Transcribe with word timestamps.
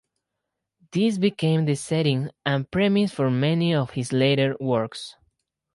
This 0.93 1.19
became 1.19 1.65
the 1.65 1.75
setting 1.75 2.31
and 2.43 2.71
premise 2.71 3.11
for 3.13 3.29
many 3.29 3.75
of 3.75 3.91
his 3.91 4.11
later 4.11 4.57
works. 4.59 5.15